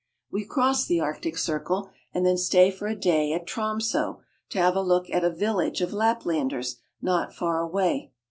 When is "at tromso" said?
3.33-4.21